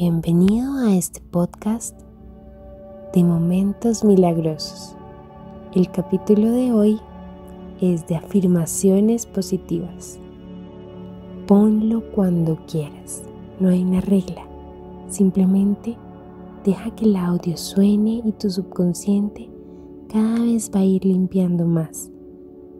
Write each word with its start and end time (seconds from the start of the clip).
Bienvenido 0.00 0.78
a 0.78 0.96
este 0.96 1.20
podcast 1.20 1.94
de 3.12 3.22
momentos 3.22 4.02
milagrosos. 4.02 4.96
El 5.74 5.90
capítulo 5.90 6.52
de 6.52 6.72
hoy 6.72 6.98
es 7.82 8.06
de 8.06 8.16
afirmaciones 8.16 9.26
positivas. 9.26 10.18
Ponlo 11.46 12.02
cuando 12.12 12.56
quieras, 12.64 13.24
no 13.60 13.68
hay 13.68 13.82
una 13.82 14.00
regla, 14.00 14.48
simplemente 15.10 15.98
deja 16.64 16.96
que 16.96 17.04
el 17.04 17.16
audio 17.16 17.58
suene 17.58 18.22
y 18.24 18.32
tu 18.32 18.48
subconsciente 18.48 19.50
cada 20.08 20.40
vez 20.40 20.70
va 20.74 20.80
a 20.80 20.84
ir 20.84 21.04
limpiando 21.04 21.66
más. 21.66 22.10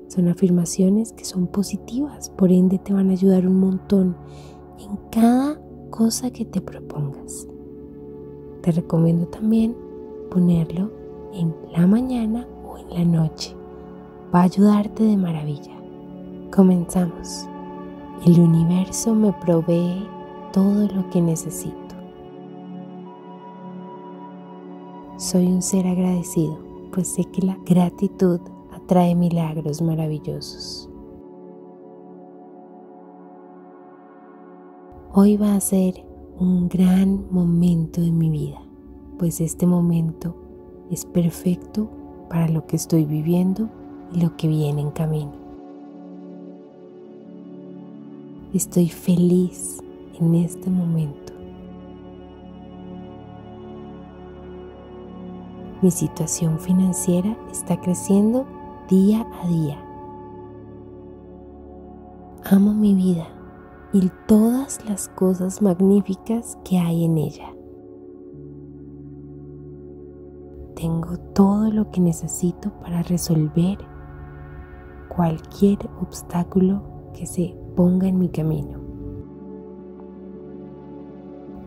Son 0.08 0.26
afirmaciones 0.26 1.12
que 1.12 1.26
son 1.26 1.48
positivas, 1.48 2.30
por 2.30 2.50
ende 2.50 2.78
te 2.78 2.94
van 2.94 3.10
a 3.10 3.12
ayudar 3.12 3.46
un 3.46 3.60
montón 3.60 4.16
en 4.78 4.96
cada 5.10 5.60
cosa 5.90 6.30
que 6.30 6.44
te 6.44 6.60
propongas. 6.60 7.46
Te 8.62 8.72
recomiendo 8.72 9.26
también 9.26 9.76
ponerlo 10.30 10.90
en 11.32 11.54
la 11.72 11.86
mañana 11.86 12.46
o 12.64 12.78
en 12.78 12.90
la 12.90 13.04
noche. 13.04 13.54
Va 14.34 14.40
a 14.40 14.44
ayudarte 14.44 15.02
de 15.02 15.16
maravilla. 15.16 15.74
Comenzamos. 16.54 17.46
El 18.26 18.38
universo 18.38 19.14
me 19.14 19.32
provee 19.32 20.06
todo 20.52 20.86
lo 20.88 21.08
que 21.10 21.20
necesito. 21.20 21.76
Soy 25.16 25.46
un 25.46 25.62
ser 25.62 25.86
agradecido, 25.86 26.58
pues 26.92 27.08
sé 27.08 27.24
que 27.24 27.42
la 27.42 27.58
gratitud 27.66 28.40
atrae 28.72 29.14
milagros 29.14 29.80
maravillosos. 29.80 30.89
Hoy 35.12 35.36
va 35.36 35.56
a 35.56 35.60
ser 35.60 36.06
un 36.38 36.68
gran 36.68 37.26
momento 37.32 38.00
de 38.00 38.12
mi 38.12 38.30
vida, 38.30 38.62
pues 39.18 39.40
este 39.40 39.66
momento 39.66 40.36
es 40.88 41.04
perfecto 41.04 41.90
para 42.28 42.46
lo 42.46 42.64
que 42.68 42.76
estoy 42.76 43.06
viviendo 43.06 43.68
y 44.12 44.20
lo 44.20 44.36
que 44.36 44.46
viene 44.46 44.82
en 44.82 44.92
camino. 44.92 45.32
Estoy 48.54 48.88
feliz 48.88 49.82
en 50.20 50.36
este 50.36 50.70
momento. 50.70 51.32
Mi 55.82 55.90
situación 55.90 56.60
financiera 56.60 57.36
está 57.50 57.80
creciendo 57.80 58.46
día 58.88 59.26
a 59.42 59.48
día. 59.48 59.84
Amo 62.44 62.72
mi 62.72 62.94
vida 62.94 63.39
y 63.92 64.10
todas 64.26 64.88
las 64.88 65.08
cosas 65.08 65.62
magníficas 65.62 66.58
que 66.64 66.78
hay 66.78 67.04
en 67.04 67.18
ella. 67.18 67.54
Tengo 70.76 71.16
todo 71.34 71.70
lo 71.70 71.90
que 71.90 72.00
necesito 72.00 72.70
para 72.80 73.02
resolver 73.02 73.78
cualquier 75.08 75.78
obstáculo 76.00 76.82
que 77.12 77.26
se 77.26 77.54
ponga 77.76 78.06
en 78.06 78.18
mi 78.18 78.28
camino. 78.28 78.78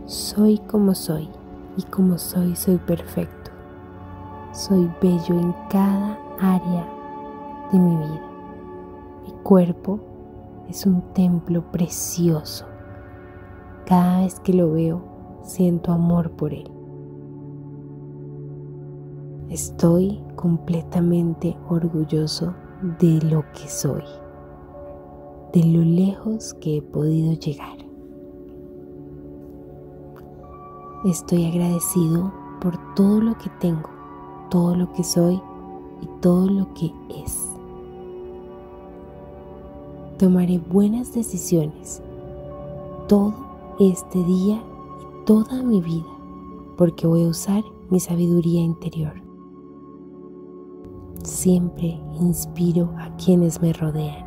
Soy 0.05 0.59
como 0.59 0.95
soy 0.95 1.29
y 1.77 1.83
como 1.83 2.17
soy 2.17 2.55
soy 2.55 2.77
perfecto. 2.77 3.51
Soy 4.53 4.89
bello 5.01 5.37
en 5.37 5.53
cada 5.69 6.17
área 6.39 6.87
de 7.71 7.79
mi 7.79 7.95
vida. 7.97 8.31
Mi 9.25 9.31
cuerpo 9.43 10.12
es 10.69 10.85
un 10.85 11.01
templo 11.13 11.71
precioso. 11.71 12.65
Cada 13.85 14.21
vez 14.21 14.39
que 14.39 14.53
lo 14.53 14.71
veo, 14.71 15.03
siento 15.43 15.91
amor 15.91 16.31
por 16.31 16.53
él. 16.53 16.69
Estoy 19.49 20.23
completamente 20.35 21.55
orgulloso 21.69 22.55
de 22.99 23.19
lo 23.21 23.43
que 23.51 23.67
soy, 23.67 24.03
de 25.53 25.63
lo 25.63 25.83
lejos 25.83 26.53
que 26.55 26.77
he 26.77 26.81
podido 26.81 27.33
llegar. 27.33 27.77
Estoy 31.05 31.45
agradecido 31.45 32.33
por 32.61 32.77
todo 32.95 33.19
lo 33.19 33.37
que 33.37 33.49
tengo, 33.59 33.89
todo 34.49 34.75
lo 34.75 34.91
que 34.93 35.03
soy 35.03 35.41
y 36.01 36.07
todo 36.21 36.47
lo 36.47 36.73
que 36.73 36.93
es. 37.09 37.42
Tomaré 40.23 40.57
buenas 40.57 41.13
decisiones 41.13 42.01
todo 43.09 43.35
este 43.81 44.23
día 44.23 44.55
y 44.55 45.25
toda 45.25 45.61
mi 45.61 45.81
vida 45.81 46.07
porque 46.77 47.05
voy 47.05 47.25
a 47.25 47.27
usar 47.27 47.61
mi 47.89 47.99
sabiduría 47.99 48.61
interior. 48.61 49.21
Siempre 51.25 51.99
inspiro 52.21 52.89
a 52.99 53.13
quienes 53.17 53.61
me 53.61 53.73
rodean. 53.73 54.25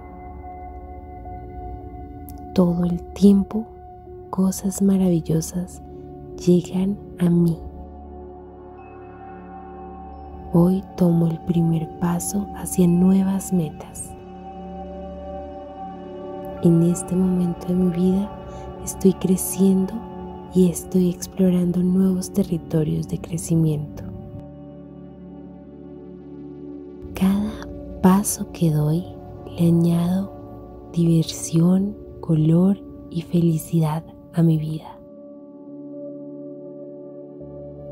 Todo 2.55 2.85
el 2.85 3.01
tiempo 3.15 3.65
cosas 4.29 4.83
maravillosas 4.83 5.83
llegan 6.47 6.99
a 7.19 7.31
mí. 7.31 7.57
Hoy 10.53 10.85
tomo 10.99 11.27
el 11.29 11.41
primer 11.47 11.89
paso 12.01 12.47
hacia 12.55 12.87
nuevas 12.87 13.51
metas. 13.51 14.16
En 16.63 16.83
este 16.85 17.15
momento 17.15 17.69
de 17.69 17.75
mi 17.75 17.91
vida 17.91 18.31
estoy 18.83 19.13
creciendo 19.13 19.93
y 20.55 20.71
estoy 20.71 21.11
explorando 21.11 21.83
nuevos 21.83 22.33
territorios 22.33 23.09
de 23.09 23.21
crecimiento. 23.21 24.03
Cada 27.13 27.53
paso 28.01 28.51
que 28.53 28.71
doy 28.71 29.05
le 29.59 29.69
añado 29.69 30.33
diversión, 30.93 31.95
color 32.21 32.83
y 33.11 33.21
felicidad 33.21 34.03
a 34.33 34.43
mi 34.43 34.57
vida. 34.57 34.99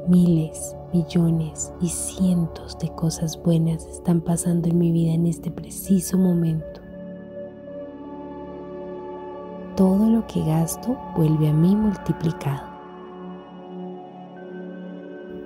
Miles, 0.08 0.74
millones 0.92 1.70
y 1.82 1.88
cientos 1.88 2.78
de 2.78 2.88
cosas 2.94 3.40
buenas 3.42 3.86
están 3.86 4.22
pasando 4.22 4.68
en 4.68 4.78
mi 4.78 4.90
vida 4.90 5.12
en 5.12 5.26
este 5.26 5.50
preciso 5.50 6.16
momento 6.16 6.83
que 10.26 10.42
gasto 10.44 10.96
vuelve 11.16 11.48
a 11.48 11.52
mí 11.52 11.74
multiplicado. 11.74 12.74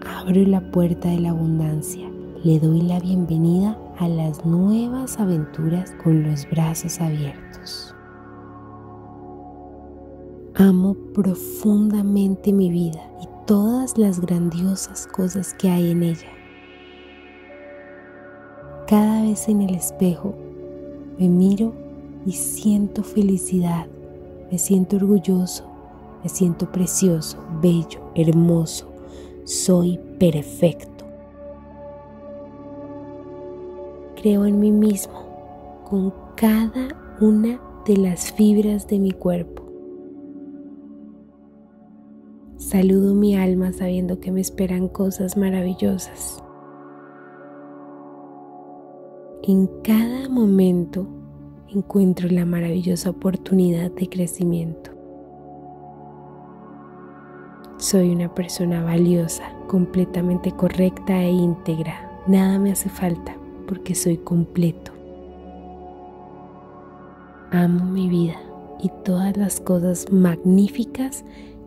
Abro 0.07 0.43
la 0.43 0.61
puerta 0.61 1.09
de 1.09 1.21
la 1.21 1.31
abundancia, 1.31 2.09
le 2.45 2.59
doy 2.59 2.83
la 2.83 3.01
bienvenida 3.01 3.79
a 3.99 4.09
las 4.09 4.45
nuevas 4.45 5.19
aventuras 5.19 5.93
con 6.03 6.23
los 6.23 6.49
brazos 6.51 7.01
abiertos. 7.01 7.95
Amo 10.55 10.95
profundamente 11.15 12.53
mi 12.53 12.71
vida 12.71 13.01
y 13.23 13.29
todas 13.47 13.97
las 13.97 14.21
grandiosas 14.21 15.07
cosas 15.07 15.55
que 15.55 15.71
hay 15.71 15.91
en 15.91 16.03
ella. 16.03 16.33
Cada 18.87 19.23
vez 19.23 19.49
en 19.49 19.63
el 19.63 19.75
espejo 19.75 20.35
me 21.19 21.29
miro 21.29 21.75
y 22.27 22.33
siento 22.33 23.03
felicidad 23.03 23.87
me 24.51 24.59
siento 24.59 24.97
orgulloso, 24.97 25.65
me 26.23 26.29
siento 26.29 26.71
precioso, 26.71 27.39
bello, 27.61 28.01
hermoso. 28.15 28.89
Soy 29.45 29.99
perfecto. 30.19 31.05
Creo 34.17 34.47
en 34.47 34.59
mí 34.59 34.73
mismo 34.73 35.85
con 35.89 36.13
cada 36.37 36.89
una 37.21 37.61
de 37.87 37.97
las 37.97 38.33
fibras 38.33 38.87
de 38.87 38.99
mi 38.99 39.13
cuerpo. 39.13 39.63
Saludo 42.57 43.15
mi 43.15 43.37
alma 43.37 43.73
sabiendo 43.73 44.21
que 44.21 44.33
me 44.33 44.41
esperan 44.41 44.89
cosas 44.89 45.37
maravillosas. 45.37 46.43
En 49.45 49.69
cada 49.83 50.29
momento 50.29 51.07
encuentro 51.69 52.29
la 52.29 52.45
maravillosa 52.45 53.11
oportunidad 53.11 53.91
de 53.91 54.09
crecimiento. 54.09 54.91
Soy 57.79 58.11
una 58.11 58.35
persona 58.35 58.83
valiosa, 58.83 59.53
completamente 59.69 60.51
correcta 60.53 61.23
e 61.23 61.31
íntegra. 61.31 62.23
Nada 62.27 62.59
me 62.59 62.73
hace 62.73 62.89
falta 62.89 63.37
porque 63.67 63.95
soy 63.95 64.17
completo. 64.17 64.93
Amo 67.53 67.85
mi 67.85 68.09
vida 68.09 68.37
y 68.83 68.91
todas 69.05 69.37
las 69.37 69.61
cosas 69.61 70.11
magníficas 70.11 71.25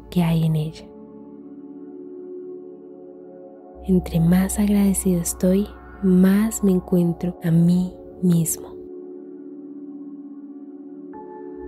que 0.09 0.24
hay 0.24 0.45
en 0.45 0.56
ella. 0.56 0.86
Entre 3.88 4.19
más 4.19 4.59
agradecido 4.59 5.21
estoy, 5.21 5.68
más 6.04 6.63
me 6.63 6.71
encuentro 6.71 7.39
a 7.44 7.51
mí 7.51 7.94
mismo. 8.21 8.70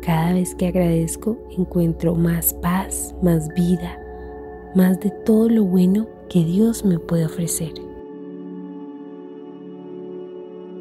Cada 0.05 0.33
vez 0.33 0.53
que 0.53 0.67
agradezco 0.67 1.38
encuentro 1.57 2.13
más 2.13 2.53
paz, 2.55 3.15
más 3.21 3.47
vida, 3.53 3.97
más 4.75 5.00
de 5.00 5.11
todo 5.11 5.47
lo 5.47 5.63
bueno 5.63 6.07
que 6.29 6.44
Dios 6.44 6.83
me 6.83 7.00
puede 7.00 7.25
ofrecer. 7.25 7.71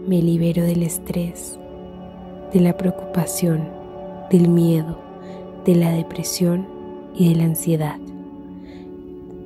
Me 0.08 0.20
libero 0.20 0.64
del 0.64 0.82
estrés, 0.82 1.56
de 2.52 2.58
la 2.58 2.76
preocupación, 2.76 3.68
del 4.28 4.48
miedo, 4.48 4.98
de 5.64 5.76
la 5.76 5.92
depresión 5.92 6.66
y 7.14 7.28
de 7.28 7.36
la 7.36 7.44
ansiedad. 7.44 8.00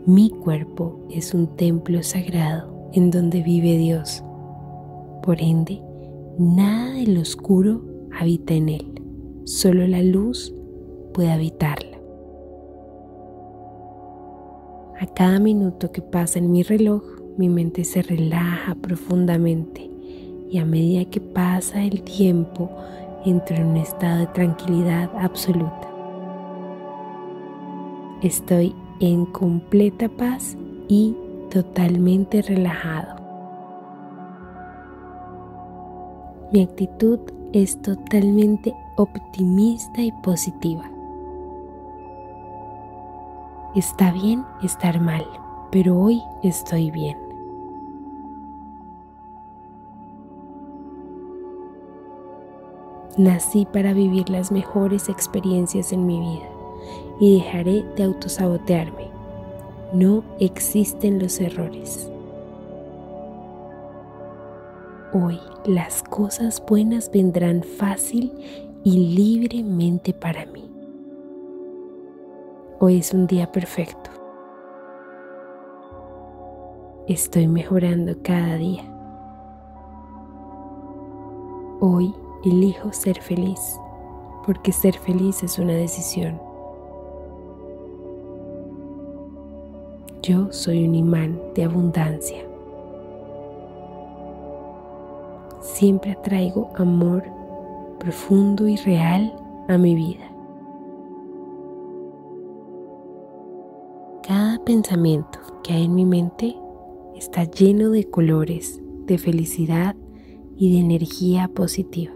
Mi 0.06 0.30
cuerpo 0.30 1.00
es 1.10 1.34
un 1.34 1.48
templo 1.48 2.02
sagrado 2.02 2.88
en 2.94 3.10
donde 3.10 3.42
vive 3.42 3.76
Dios. 3.76 4.24
Por 5.22 5.42
ende, 5.42 5.82
nada 6.38 6.94
de 6.94 7.08
lo 7.08 7.20
oscuro 7.20 7.82
habita 8.18 8.54
en 8.54 8.70
él, 8.70 8.95
solo 9.46 9.86
la 9.86 10.02
luz 10.02 10.52
puede 11.14 11.30
habitarla. 11.30 11.96
A 15.00 15.06
cada 15.14 15.38
minuto 15.38 15.92
que 15.92 16.02
pasa 16.02 16.40
en 16.40 16.50
mi 16.50 16.64
reloj, 16.64 17.02
mi 17.38 17.48
mente 17.48 17.84
se 17.84 18.02
relaja 18.02 18.74
profundamente 18.74 19.88
y 20.50 20.58
a 20.58 20.64
medida 20.64 21.04
que 21.04 21.20
pasa 21.20 21.84
el 21.84 22.02
tiempo 22.02 22.68
entro 23.24 23.56
en 23.56 23.66
un 23.66 23.76
estado 23.76 24.20
de 24.20 24.26
tranquilidad 24.28 25.10
absoluta. 25.16 25.88
Estoy 28.22 28.74
en 28.98 29.26
completa 29.26 30.08
paz 30.08 30.56
y 30.88 31.14
totalmente 31.50 32.42
relajado. 32.42 33.14
Mi 36.52 36.62
actitud 36.62 37.20
es 37.52 37.80
totalmente 37.80 38.74
optimista 38.96 40.00
y 40.00 40.10
positiva. 40.10 40.90
Está 43.74 44.10
bien 44.10 44.44
estar 44.62 45.00
mal, 45.00 45.26
pero 45.70 45.98
hoy 45.98 46.22
estoy 46.42 46.90
bien. 46.90 47.18
Nací 53.18 53.66
para 53.66 53.92
vivir 53.92 54.28
las 54.28 54.50
mejores 54.50 55.08
experiencias 55.08 55.92
en 55.92 56.06
mi 56.06 56.18
vida 56.20 56.48
y 57.20 57.38
dejaré 57.38 57.82
de 57.96 58.04
autosabotearme. 58.04 59.08
No 59.92 60.22
existen 60.38 61.18
los 61.18 61.40
errores. 61.40 62.10
Hoy 65.12 65.38
las 65.64 66.02
cosas 66.02 66.62
buenas 66.66 67.10
vendrán 67.10 67.62
fácil 67.62 68.32
y 68.86 69.16
libremente 69.16 70.14
para 70.14 70.46
mí. 70.46 70.70
Hoy 72.78 72.98
es 72.98 73.12
un 73.12 73.26
día 73.26 73.50
perfecto. 73.50 74.10
Estoy 77.08 77.48
mejorando 77.48 78.14
cada 78.22 78.54
día. 78.54 78.84
Hoy 81.80 82.14
elijo 82.44 82.92
ser 82.92 83.20
feliz, 83.20 83.76
porque 84.46 84.70
ser 84.70 84.96
feliz 84.96 85.42
es 85.42 85.58
una 85.58 85.72
decisión. 85.72 86.40
Yo 90.22 90.52
soy 90.52 90.86
un 90.86 90.94
imán 90.94 91.40
de 91.56 91.64
abundancia. 91.64 92.44
Siempre 95.60 96.12
atraigo 96.12 96.70
amor 96.76 97.35
profundo 97.98 98.68
y 98.68 98.76
real 98.76 99.34
a 99.68 99.78
mi 99.78 99.94
vida. 99.94 100.30
Cada 104.22 104.58
pensamiento 104.64 105.38
que 105.62 105.72
hay 105.72 105.84
en 105.84 105.94
mi 105.94 106.04
mente 106.04 106.56
está 107.14 107.44
lleno 107.44 107.90
de 107.90 108.10
colores, 108.10 108.80
de 109.06 109.18
felicidad 109.18 109.94
y 110.56 110.72
de 110.72 110.80
energía 110.80 111.48
positiva. 111.48 112.12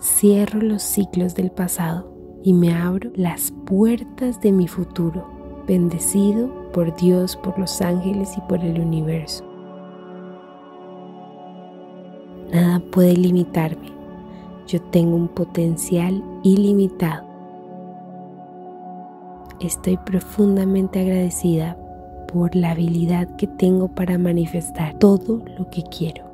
Cierro 0.00 0.60
los 0.60 0.82
ciclos 0.82 1.34
del 1.34 1.50
pasado 1.50 2.12
y 2.42 2.52
me 2.52 2.74
abro 2.74 3.10
las 3.14 3.52
puertas 3.64 4.40
de 4.40 4.52
mi 4.52 4.68
futuro, 4.68 5.26
bendecido 5.66 6.70
por 6.72 6.94
Dios, 6.96 7.36
por 7.36 7.58
los 7.58 7.80
ángeles 7.80 8.36
y 8.36 8.40
por 8.42 8.62
el 8.62 8.80
universo. 8.80 9.53
Nada 12.54 12.78
puede 12.78 13.14
limitarme. 13.16 13.90
Yo 14.68 14.80
tengo 14.80 15.16
un 15.16 15.26
potencial 15.26 16.22
ilimitado. 16.44 17.26
Estoy 19.58 19.96
profundamente 19.96 21.00
agradecida 21.00 21.76
por 22.32 22.54
la 22.54 22.70
habilidad 22.70 23.26
que 23.34 23.48
tengo 23.48 23.88
para 23.88 24.18
manifestar 24.18 24.94
todo 25.00 25.42
lo 25.58 25.68
que 25.68 25.82
quiero. 25.82 26.30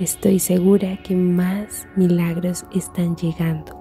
Estoy 0.00 0.38
segura 0.38 0.96
que 1.02 1.14
más 1.14 1.86
milagros 1.96 2.64
están 2.74 3.14
llegando. 3.16 3.78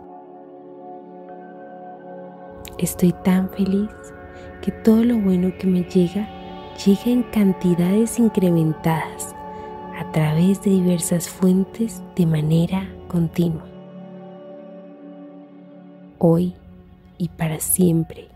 Estoy 2.80 3.14
tan 3.24 3.50
feliz 3.50 3.90
que 4.62 4.74
todo 4.74 5.06
lo 5.06 5.18
bueno 5.20 5.54
que 5.58 5.68
me 5.68 5.84
llega 5.84 6.37
llega 6.86 7.12
en 7.12 7.24
cantidades 7.24 8.20
incrementadas 8.20 9.36
a 10.00 10.12
través 10.12 10.62
de 10.62 10.72
diversas 10.72 11.30
fuentes 11.30 12.02
de 12.16 12.26
manera 12.26 12.88
continua. 13.08 13.66
Hoy 16.20 16.54
y 17.18 17.30
para 17.30 17.60
siempre 17.60 18.28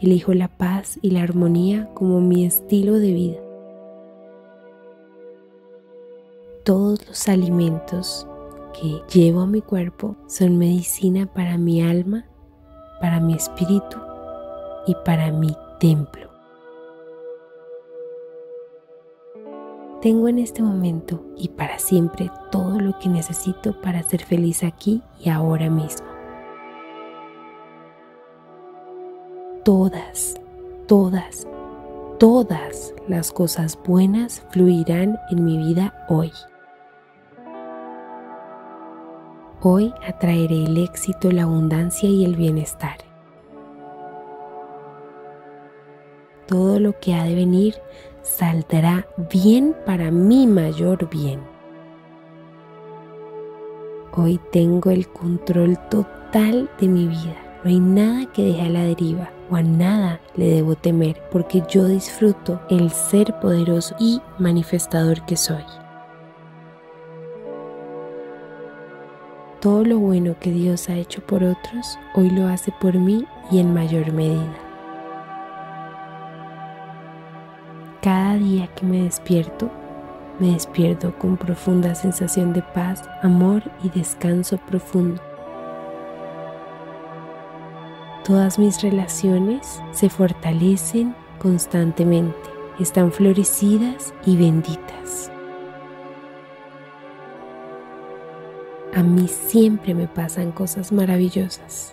elijo 0.00 0.34
la 0.34 0.48
paz 0.48 0.98
y 1.02 1.10
la 1.10 1.22
armonía 1.22 1.88
como 1.94 2.20
mi 2.20 2.44
estilo 2.44 2.98
de 2.98 3.12
vida. 3.12 3.44
todos 6.64 7.06
los 7.06 7.28
alimentos 7.28 8.26
que 8.72 9.02
llevo 9.12 9.42
a 9.42 9.46
mi 9.46 9.60
cuerpo 9.60 10.16
son 10.26 10.56
medicina 10.56 11.26
para 11.26 11.58
mi 11.58 11.82
alma, 11.82 12.24
para 13.00 13.20
mi 13.20 13.34
espíritu 13.34 13.98
y 14.86 14.96
para 15.04 15.30
mi 15.30 15.54
templo. 15.78 16.33
Tengo 20.04 20.28
en 20.28 20.38
este 20.38 20.62
momento 20.62 21.24
y 21.34 21.48
para 21.48 21.78
siempre 21.78 22.30
todo 22.52 22.78
lo 22.78 22.98
que 22.98 23.08
necesito 23.08 23.80
para 23.80 24.02
ser 24.02 24.22
feliz 24.22 24.62
aquí 24.62 25.00
y 25.18 25.30
ahora 25.30 25.70
mismo. 25.70 26.06
Todas, 29.64 30.38
todas, 30.86 31.48
todas 32.18 32.94
las 33.08 33.32
cosas 33.32 33.78
buenas 33.82 34.44
fluirán 34.50 35.18
en 35.30 35.42
mi 35.42 35.56
vida 35.56 36.04
hoy. 36.10 36.32
Hoy 39.62 39.94
atraeré 40.06 40.66
el 40.66 40.76
éxito, 40.76 41.32
la 41.32 41.44
abundancia 41.44 42.10
y 42.10 42.26
el 42.26 42.36
bienestar. 42.36 42.98
Todo 46.46 46.78
lo 46.78 47.00
que 47.00 47.14
ha 47.14 47.24
de 47.24 47.34
venir 47.34 47.76
saldrá 48.24 49.06
bien 49.30 49.76
para 49.86 50.10
mi 50.10 50.48
mayor 50.48 51.08
bien. 51.08 51.40
Hoy 54.16 54.40
tengo 54.50 54.90
el 54.90 55.06
control 55.06 55.78
total 55.88 56.68
de 56.80 56.88
mi 56.88 57.06
vida. 57.06 57.36
No 57.62 57.70
hay 57.70 57.78
nada 57.78 58.26
que 58.32 58.44
deje 58.44 58.62
a 58.62 58.68
la 58.68 58.82
deriva 58.82 59.30
o 59.50 59.56
a 59.56 59.62
nada 59.62 60.20
le 60.34 60.46
debo 60.46 60.74
temer 60.74 61.22
porque 61.30 61.62
yo 61.68 61.86
disfruto 61.86 62.60
el 62.68 62.90
ser 62.90 63.38
poderoso 63.40 63.94
y 64.00 64.20
manifestador 64.38 65.24
que 65.26 65.36
soy. 65.36 65.64
todo 69.64 69.82
lo 69.82 69.98
bueno 69.98 70.36
que 70.38 70.50
Dios 70.50 70.90
ha 70.90 70.94
hecho 70.94 71.22
por 71.22 71.42
otros, 71.42 71.98
hoy 72.14 72.28
lo 72.28 72.48
hace 72.48 72.70
por 72.82 72.98
mí 72.98 73.24
y 73.50 73.60
en 73.60 73.72
mayor 73.72 74.12
medida. 74.12 74.63
Cada 78.04 78.34
día 78.34 78.66
que 78.76 78.84
me 78.84 79.04
despierto, 79.04 79.70
me 80.38 80.52
despierto 80.52 81.16
con 81.18 81.38
profunda 81.38 81.94
sensación 81.94 82.52
de 82.52 82.60
paz, 82.60 83.02
amor 83.22 83.62
y 83.82 83.88
descanso 83.88 84.58
profundo. 84.58 85.22
Todas 88.26 88.58
mis 88.58 88.82
relaciones 88.82 89.80
se 89.92 90.10
fortalecen 90.10 91.16
constantemente, 91.38 92.50
están 92.78 93.10
florecidas 93.10 94.12
y 94.26 94.36
benditas. 94.36 95.30
a 98.94 99.02
mí 99.02 99.26
siempre 99.26 99.92
me 99.92 100.06
pasan 100.06 100.52
cosas 100.52 100.92
maravillosas. 100.92 101.92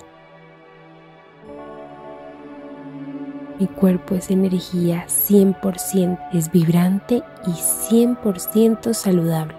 Mi 3.62 3.68
cuerpo 3.68 4.16
es 4.16 4.32
energía 4.32 5.06
100%, 5.08 6.18
es 6.34 6.52
vibrante 6.52 7.22
y 7.46 7.52
100% 7.52 8.92
saludable. 8.92 9.54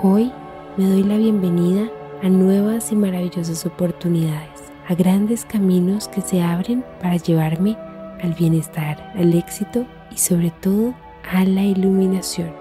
Hoy 0.00 0.30
me 0.76 0.88
doy 0.88 1.02
la 1.02 1.16
bienvenida 1.16 1.90
a 2.22 2.28
nuevas 2.28 2.92
y 2.92 2.94
maravillosas 2.94 3.66
oportunidades, 3.66 4.62
a 4.86 4.94
grandes 4.94 5.44
caminos 5.44 6.06
que 6.06 6.20
se 6.20 6.40
abren 6.40 6.84
para 7.02 7.16
llevarme 7.16 7.76
al 8.22 8.32
bienestar, 8.34 9.12
al 9.16 9.34
éxito 9.34 9.86
y 10.12 10.18
sobre 10.18 10.52
todo 10.52 10.94
a 11.28 11.44
la 11.44 11.64
iluminación. 11.64 12.52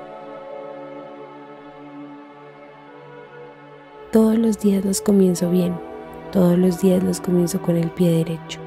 Todos 4.11 4.35
los 4.35 4.57
días 4.57 4.83
los 4.83 4.99
comienzo 4.99 5.51
bien, 5.51 5.75
todos 6.35 6.57
los 6.57 6.81
días 6.81 7.01
los 7.01 7.21
comienzo 7.21 7.61
con 7.61 7.77
el 7.77 7.89
pie 7.91 8.11
derecho. 8.11 8.59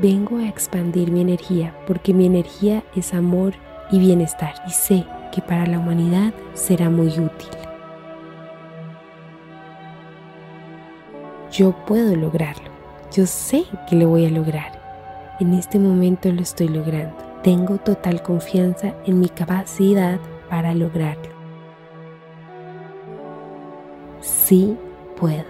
Vengo 0.00 0.38
a 0.38 0.48
expandir 0.48 1.12
mi 1.12 1.20
energía 1.20 1.76
porque 1.86 2.14
mi 2.14 2.24
energía 2.24 2.82
es 2.96 3.12
amor 3.12 3.52
y 3.90 3.98
bienestar 3.98 4.54
y 4.66 4.70
sé 4.70 5.04
que 5.32 5.42
para 5.42 5.66
la 5.66 5.78
humanidad 5.78 6.32
será 6.54 6.88
muy 6.88 7.08
útil. 7.08 7.50
Yo 11.52 11.72
puedo 11.84 12.16
lograrlo. 12.16 12.70
Yo 13.12 13.26
sé 13.26 13.64
que 13.86 13.96
lo 13.96 14.08
voy 14.08 14.24
a 14.24 14.30
lograr. 14.30 15.36
En 15.40 15.52
este 15.52 15.78
momento 15.78 16.32
lo 16.32 16.40
estoy 16.40 16.68
logrando. 16.68 17.16
Tengo 17.42 17.76
total 17.76 18.22
confianza 18.22 18.94
en 19.04 19.20
mi 19.20 19.28
capacidad 19.28 20.18
para 20.48 20.74
lograrlo. 20.74 21.35
Sí 24.48 24.78
puedo. 25.18 25.44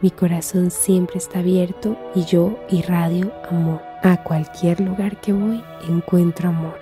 Mi 0.00 0.10
corazón 0.10 0.72
siempre 0.72 1.18
está 1.18 1.38
abierto 1.38 1.96
y 2.12 2.24
yo 2.24 2.58
irradio 2.70 3.30
amor. 3.48 3.80
A 4.02 4.20
cualquier 4.24 4.80
lugar 4.80 5.20
que 5.20 5.32
voy 5.32 5.62
encuentro 5.88 6.48
amor. 6.48 6.76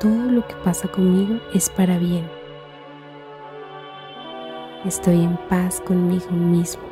Todo 0.00 0.30
lo 0.30 0.48
que 0.48 0.54
pasa 0.64 0.88
conmigo 0.88 1.40
es 1.52 1.68
para 1.68 1.98
bien. 1.98 2.26
Estoy 4.86 5.22
en 5.22 5.36
paz 5.50 5.82
conmigo 5.82 6.30
mismo. 6.30 6.84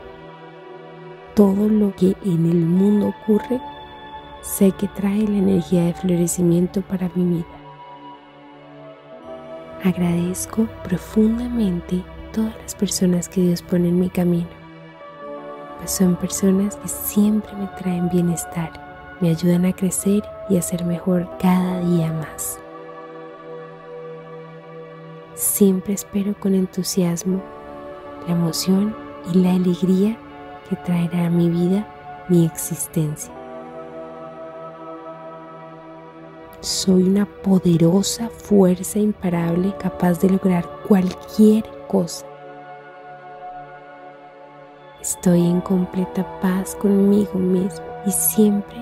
Todo 1.35 1.71
lo 1.71 1.97
que 1.97 2.15
en 2.23 2.45
el 2.45 2.67
mundo 2.67 3.15
ocurre, 3.23 3.63
sé 4.43 4.73
que 4.73 4.89
trae 4.89 5.27
la 5.27 5.39
energía 5.39 5.87
de 5.87 5.95
florecimiento 5.95 6.83
para 6.83 7.11
mi 7.15 7.37
vida. 7.37 7.60
Agradezco 9.83 10.69
profundamente 10.85 12.05
todas 12.35 12.55
las 12.61 12.75
personas 12.75 13.31
que 13.31 13.41
Dios 13.41 13.63
pone 13.63 13.89
en 13.89 13.99
mi 13.99 14.11
camino, 14.11 14.49
pues 15.79 15.91
son 15.91 16.17
personas 16.17 16.77
que 16.77 16.89
siempre 16.89 17.51
me 17.57 17.67
traen 17.79 18.11
bienestar, 18.11 19.17
me 19.23 19.31
ayudan 19.31 19.65
a 19.65 19.73
crecer 19.73 20.23
y 20.51 20.59
a 20.59 20.63
ser 20.63 20.85
mejor 20.85 21.27
cada 21.41 21.81
día 21.81 22.13
más. 22.13 22.59
Siempre 25.35 25.95
espero 25.95 26.35
con 26.39 26.55
entusiasmo 26.55 27.43
la 28.27 28.35
emoción 28.35 28.95
y 29.33 29.39
la 29.39 29.55
alegría 29.55 30.19
que 30.69 30.77
traerá 30.77 31.27
a 31.27 31.31
mi 31.31 31.49
vida 31.49 32.27
mi 32.29 32.45
existencia. 32.45 33.40
Soy 36.61 37.05
una 37.05 37.25
poderosa 37.25 38.29
fuerza 38.29 38.99
imparable 38.99 39.75
capaz 39.79 40.21
de 40.21 40.29
lograr 40.29 40.69
cualquier 40.87 41.65
cosa. 41.89 42.27
Estoy 45.01 45.47
en 45.47 45.63
completa 45.63 46.39
paz 46.43 46.75
conmigo 46.75 47.39
mismo 47.39 47.87
y 48.05 48.13
siempre 48.13 48.77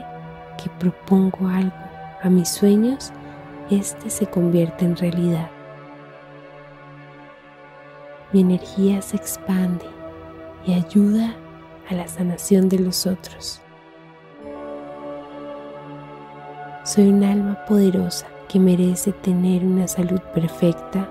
que 0.61 0.69
propongo 0.81 1.47
algo 1.47 1.73
a 2.21 2.29
mis 2.29 2.49
sueños, 2.49 3.13
este 3.71 4.11
se 4.11 4.27
convierte 4.27 4.85
en 4.85 4.97
realidad. 4.97 5.49
Mi 8.33 8.41
energía 8.41 9.01
se 9.03 9.19
expande 9.19 9.87
y 10.67 10.75
ayuda 10.75 11.37
a 11.89 11.95
la 11.95 12.09
sanación 12.09 12.69
de 12.69 12.81
los 12.81 13.07
otros. 13.07 13.63
Soy 16.89 17.09
un 17.09 17.23
alma 17.23 17.67
poderosa 17.67 18.27
que 18.49 18.59
merece 18.59 19.13
tener 19.13 19.63
una 19.63 19.87
salud 19.87 20.21
perfecta 20.33 21.07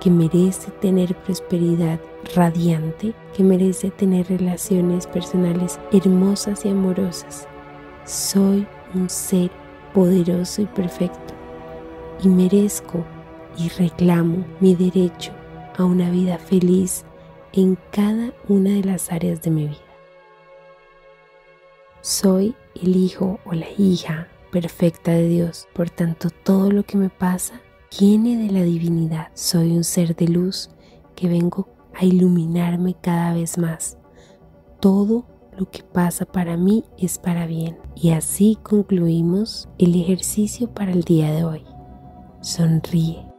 que 0.00 0.10
merece 0.10 0.72
tener 0.80 1.14
prosperidad 1.14 2.00
radiante, 2.34 3.14
que 3.32 3.44
merece 3.44 3.92
tener 3.92 4.26
relaciones 4.26 5.06
personales 5.06 5.78
hermosas 5.92 6.64
y 6.64 6.70
amorosas. 6.70 7.46
Soy 8.04 8.66
un 8.92 9.08
ser 9.08 9.52
poderoso 9.92 10.62
y 10.62 10.66
perfecto 10.66 11.32
y 12.20 12.26
merezco 12.26 13.04
y 13.56 13.68
reclamo 13.68 14.44
mi 14.58 14.74
derecho 14.74 15.30
a 15.78 15.84
una 15.84 16.10
vida 16.10 16.38
feliz 16.38 17.04
en 17.52 17.78
cada 17.92 18.32
una 18.48 18.70
de 18.70 18.82
las 18.82 19.12
áreas 19.12 19.40
de 19.42 19.50
mi 19.52 19.68
vida. 19.68 19.78
Soy 22.00 22.56
el 22.74 22.96
hijo 22.96 23.38
o 23.44 23.52
la 23.52 23.70
hija 23.78 24.26
perfecta 24.54 25.10
de 25.10 25.26
Dios, 25.26 25.66
por 25.74 25.90
tanto 25.90 26.30
todo 26.30 26.70
lo 26.70 26.84
que 26.84 26.96
me 26.96 27.10
pasa 27.10 27.60
viene 27.98 28.38
de 28.38 28.52
la 28.52 28.62
divinidad. 28.62 29.32
Soy 29.34 29.72
un 29.76 29.82
ser 29.82 30.14
de 30.14 30.28
luz 30.28 30.70
que 31.16 31.26
vengo 31.26 31.68
a 31.92 32.04
iluminarme 32.04 32.94
cada 32.94 33.34
vez 33.34 33.58
más. 33.58 33.98
Todo 34.78 35.26
lo 35.58 35.68
que 35.68 35.82
pasa 35.82 36.24
para 36.24 36.56
mí 36.56 36.84
es 36.96 37.18
para 37.18 37.48
bien. 37.48 37.78
Y 37.96 38.10
así 38.10 38.56
concluimos 38.62 39.68
el 39.76 40.00
ejercicio 40.00 40.72
para 40.72 40.92
el 40.92 41.02
día 41.02 41.32
de 41.32 41.42
hoy. 41.42 41.64
Sonríe. 42.40 43.33